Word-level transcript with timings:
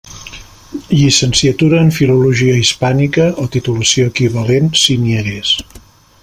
Llicenciatura 0.93 1.79
en 1.87 1.91
Filologia 1.97 2.55
Hispànica, 2.63 3.29
o 3.45 3.47
titulació 3.59 4.09
equivalent 4.15 4.73
si 4.85 4.97
n'hi 5.05 5.15
hagués. 5.21 5.55